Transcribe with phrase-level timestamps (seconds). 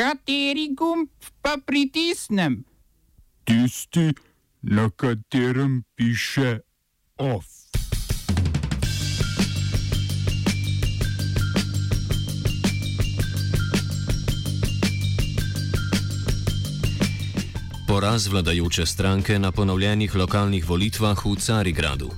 [0.00, 1.12] Kateri gumb
[1.44, 2.64] pa pritisnem?
[3.44, 4.14] Tisti,
[4.62, 6.60] na katerem piše
[7.20, 7.44] OF.
[17.88, 22.10] Poraz vladajoče stranke na ponovljenih lokalnih volitvah v Carigradu.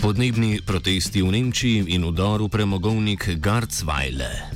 [0.00, 4.55] Podnebni protesti v Nemčiji in udor v premogovnik Garzweile.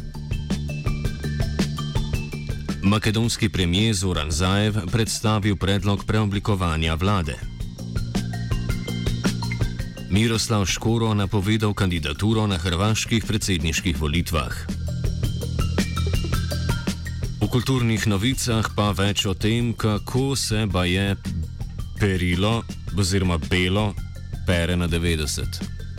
[2.82, 7.36] Makedonski premijer Zoran Zaev predstavil predlog preoblikovanja vlade.
[10.10, 14.54] Miroslav Škoro napovedal kandidaturo na hrvaških predsedniških volitvah.
[17.40, 21.16] V kulturnih novicah pa več o tem, kako se ba je
[22.00, 22.62] perilo
[22.96, 23.94] oziroma belo
[24.46, 25.89] pere na 90.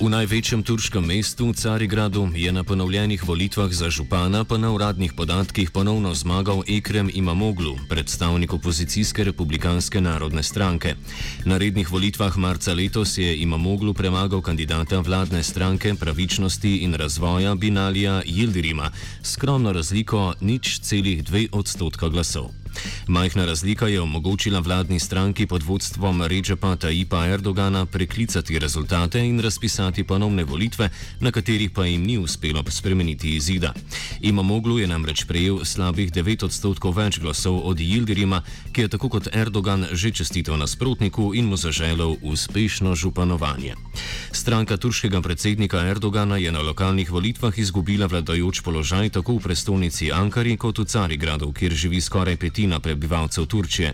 [0.00, 5.68] V največjem turškem mestu, Carigradu, je na ponovljenih volitvah za župana pa na uradnih podatkih
[5.70, 10.96] ponovno zmagal Ekrem Imamoglu, predstavnik opozicijske republikanske narodne stranke.
[11.44, 18.22] Na rednih volitvah marca letos je Imamoglu premagal kandidata vladne stranke pravičnosti in razvoja Binalija
[18.24, 18.90] Jildirima,
[19.22, 22.59] skromno razliko nič celih dve odstotka glasov.
[23.06, 30.04] Majhna razlika je omogočila vladni stranki pod vodstvom Ređepa Taipa Erdogana preklicati rezultate in razpisati
[30.04, 30.90] ponovne volitve,
[31.20, 33.72] na katerih pa jim ni uspelo spremeniti izida.
[34.20, 39.28] Imamoglu je namreč prejel slabih 9 odstotkov več glasov od Jildirima, ki je tako kot
[39.32, 43.74] Erdogan že čestitev nasprotniku in mu zaželel uspešno županovanje.
[44.32, 50.56] Stranka turškega predsednika Erdogana je na lokalnih volitvah izgubila vladajoč položaj tako v prestolnici Ankari
[50.56, 53.92] kot v Carigradu, kjer živi skoraj petina prebivalcev Turčije.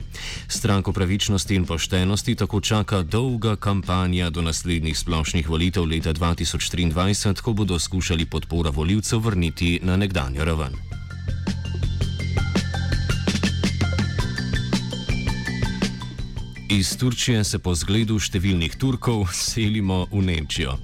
[0.48, 7.52] Stranko pravičnosti in poštenosti tako čaka dolga kampanja do naslednjih splošnih volitev leta 2023, ko
[7.52, 11.05] bodo skušali podporo voljivcev vrniti na nekdanjo raven.
[16.76, 20.74] Iz Turčije se po zgledu številnih Turkov selimo v Nemčijo.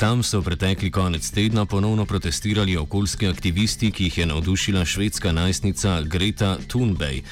[0.00, 5.98] Tam so pretekli konec tedna ponovno protestirali okoljski aktivisti, ki jih je navdušila švedska najstnica
[6.08, 7.28] Greta Thunberg.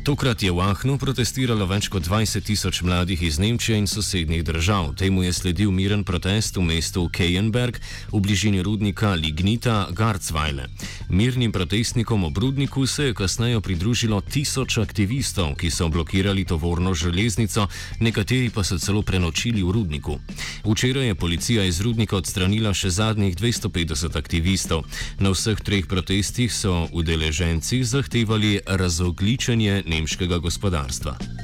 [0.00, 4.94] Tokrat je v Ahnu protestiralo več kot 20 tisoč mladih iz Nemčije in sosednjih držav.
[4.96, 7.76] Temu je sledil miren protest v mestu Kejenberg
[8.08, 10.70] v bližini rudnika Lignita Garzweile.
[11.12, 17.68] Mirnim protestnikom ob rudniku se je kasneje pridružilo tisoč aktivistov, ki so blokirali tovorno železnico,
[18.00, 20.16] nekateri pa so celo prenočili v rudniku.
[20.64, 24.88] Včeraj je policija iz rudnika odstranila še zadnjih 250 aktivistov.
[25.20, 31.39] Na vseh treh protestih so udeleženci zahtevali razogličenje nemškega gospodarstva.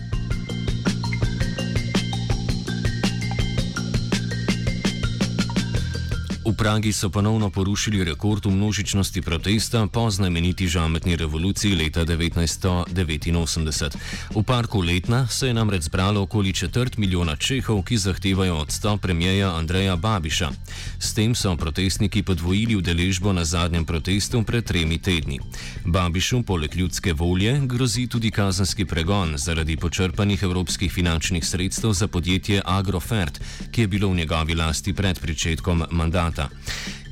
[6.66, 13.96] Pragi so ponovno porušili rekord v množičnosti protesta po znameniti žametni revoluciji leta 1989.
[14.34, 19.54] V parku Letna se je namreč zbralo okoli četrt milijona Čehov, ki zahtevajo odstop premijeja
[19.54, 20.50] Andreja Babiša.
[20.98, 25.38] S tem so protestniki podvojili udeležbo na zadnjem protestu pred tremi tedni.
[25.84, 32.62] Babišu poleg ljudske volje grozi tudi kazenski pregon zaradi počrpanih evropskih finančnih sredstev za podjetje
[32.64, 33.40] Agrofert,
[33.70, 36.55] ki je bilo v njegovi lasti pred pričetkom mandata.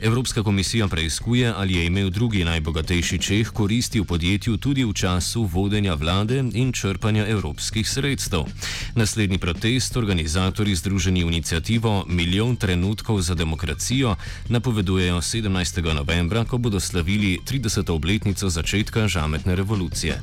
[0.02, 5.44] Evropska komisija preizkuje, ali je imel drugi najbogatejši Čeh koristi v podjetju tudi v času
[5.44, 8.44] vodenja vlade in črpanja evropskih sredstev.
[8.94, 14.16] Naslednji protest organizatorji Združeni inicijativo Milijon trenutkov za demokracijo
[14.48, 15.94] napovedujejo 17.
[15.94, 17.90] novembra, ko bodo slavili 30.
[17.90, 20.20] obletnico začetka žametne revolucije.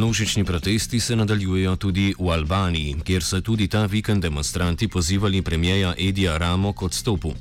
[0.00, 5.94] Množični protesti se nadaljujejo tudi v Albaniji, kjer so tudi ta vikend demonstranti pozivali premijeja
[5.98, 7.34] Edija Ramo k odstopu.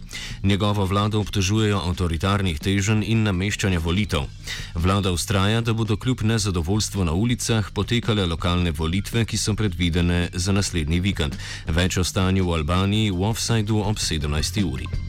[0.43, 4.27] Njegovo vlado obtožujejo avtoritarnih teženj in nameščanja volitev.
[4.75, 10.51] Vlada ustraja, da bodo kljub nezadovoljstvu na ulicah potekale lokalne volitve, ki so predvidene za
[10.51, 11.39] naslednji vikend.
[11.67, 14.63] Več o stanju v Albaniji v offsajdu ob 17.
[14.63, 15.08] uri.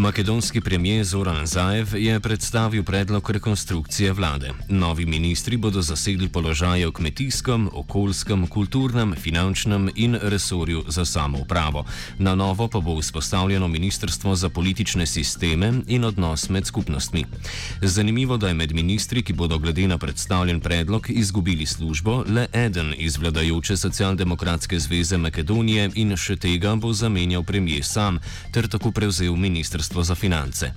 [0.00, 4.52] Makedonski premijer Zoran Zaev je predstavil predlog rekonstrukcije vlade.
[4.68, 11.84] Novi ministri bodo zasedli položaje v kmetijskem, okoljskem, kulturnem, finančnem in resorju za samoupravo.
[12.18, 17.24] Na novo pa bo vzpostavljeno ministrstvo za politične sisteme in odnos med skupnostmi.
[17.82, 22.94] Zanimivo, da je med ministri, ki bodo glede na predstavljen predlog izgubili službo, le eden
[22.96, 28.18] iz vladajoče socialdemokratske zveze Makedonije in še tega bo zamenjal premijer sam
[28.52, 30.72] ter tako prevzel Ministrstvo za finance.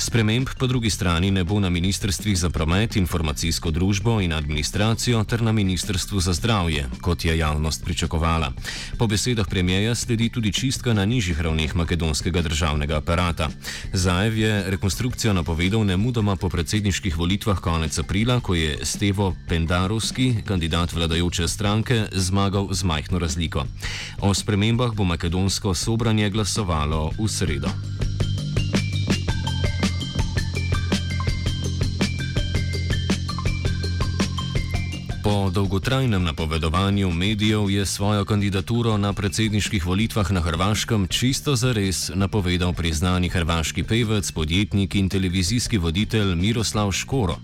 [0.00, 5.42] Sprememb po drugi strani ne bo na ministrstvih za promet, informacijsko družbo in administracijo ter
[5.42, 8.52] na ministrstvu za zdravje, kot je javnost pričakovala.
[8.98, 13.50] Po besedah premijeja sledi tudi čistka na nižjih ravneh makedonskega državnega aparata.
[13.92, 20.92] Zaev je rekonstrukcijo napovedal nemudoma po predsedniških volitvah konec aprila, ko je Stevo Pendarovski, kandidat
[20.92, 23.66] vladajoče stranke, zmagal z majhno razliko.
[24.20, 27.68] O spremembah bo makedonsko sobranje glasovalo v sredo.
[35.30, 42.72] Po dolgotrajnem napovedovanju medijev je svojo kandidaturo na predsedniških volitvah na Hrvaškem čisto zares napovedal
[42.72, 47.36] priznani hrvaški pevec, podjetnik in televizijski voditelj Miroslav Škoro.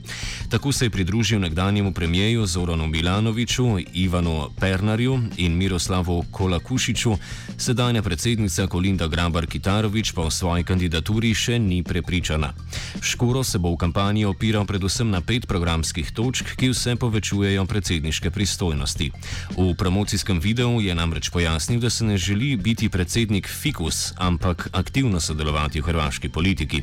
[0.51, 7.17] Tako se je pridružil nekdanjemu premijeju Zoranu Milanoviču, Ivanu Pernarju in Miroslavu Kolakušiču,
[7.59, 12.53] sedanja predsednica Kolinda Grabar Kitarovič pa v svoji kandidaturi še ni prepričana.
[13.01, 18.33] Škoro se bo v kampanji opiral predvsem na pet programskih točk, ki vse povečujejo predsedniške
[18.33, 19.11] pristojnosti.
[19.53, 25.21] V promocijskem videu je namreč pojasnil, da se ne želi biti predsednik fikus, ampak aktivno
[25.21, 26.83] sodelovati v hrvaški politiki.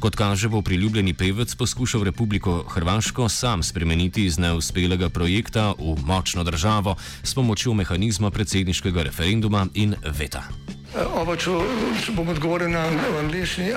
[0.00, 6.44] Kot kaže, bo priljubljeni pevec poskušal Republiko Hrvaško sam spremeniti iz neuspelega projekta v močno
[6.44, 10.48] državo s pomočjo mehanizma predsedniškega referenduma in veta.
[11.14, 11.60] Ovo ću,
[12.16, 12.88] bom odgovoril na
[13.20, 13.76] angliški.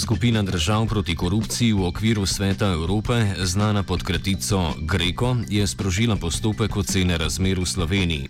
[0.00, 6.76] Skupina držav proti korupciji v okviru Sveta Evrope, znana pod kratico Greko, je sprožila postopek
[6.76, 8.28] ocene razmer v Sloveniji.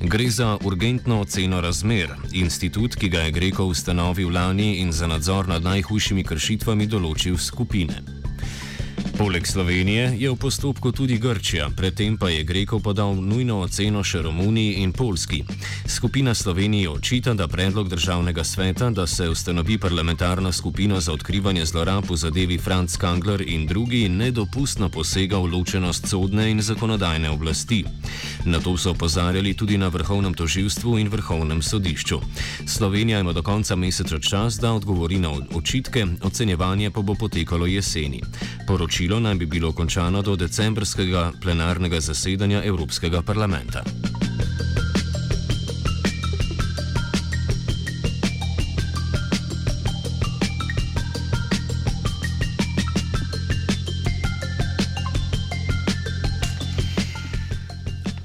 [0.00, 5.48] Gre za urgentno oceno razmer, institut, ki ga je Greko ustanovil lani in za nadzor
[5.48, 8.17] nad najhujšimi kršitvami določil skupine.
[9.18, 14.22] Poleg Slovenije je v postopku tudi Grčija, predtem pa je Greko podal nujno oceno še
[14.22, 15.42] Romuniji in Polski.
[15.90, 22.06] Skupina Slovenije očita, da predlog državnega sveta, da se ustanovi parlamentarna skupina za odkrivanje zlorab
[22.10, 27.82] v zadevi Franz Kangler in drugi, nedopustno posega v ločenost sodne in zakonodajne oblasti.
[28.46, 32.20] Na to so opozarjali tudi na vrhovnem toživstvu in vrhovnem sodišču.
[32.66, 38.22] Slovenija ima do konca meseca čas, da odgovori na očitke, ocenjevanje pa bo potekalo jeseni.
[38.66, 43.82] Poročilo naj bi bilo končano do decembrskega plenarnega zasedanja Evropskega parlamenta.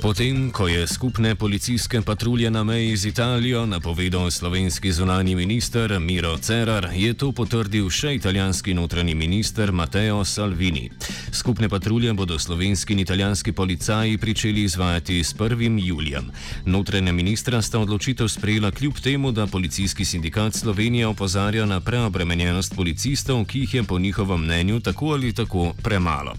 [0.04, 6.38] Potem, ko je skupne policijske patrulje na meji z Italijo napovedal slovenski zunani minister Miro
[6.38, 10.90] Cerar, je to potrdil še italijanski notranji minister Matteo Salvini.
[11.32, 15.80] Skupne patrulje bodo slovenski in italijanski policaji pričeli izvajati s 1.
[15.86, 16.28] julijem.
[16.66, 23.46] Notranja ministra sta odločitev sprejela kljub temu, da policijski sindikat Slovenije opozarja na preobremenjenost policistov,
[23.46, 26.36] ki jih je po njihovem mnenju tako ali tako premalo.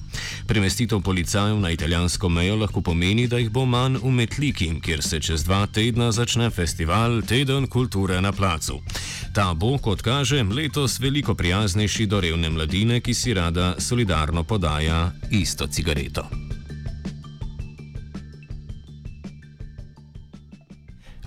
[0.47, 5.20] Premestitev policajev na italijansko mejo lahko pomeni, da jih bo manj v Metliki, kjer se
[5.23, 8.80] čez dva tedna začne festival Teden kulture na placu.
[9.34, 15.12] Ta bo, kot kaže, letos veliko prijaznejši do revne mladine, ki si rada solidarno podaja
[15.30, 16.26] isto cigareto.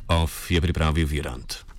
[0.07, 1.66] Off je pripravil Virant.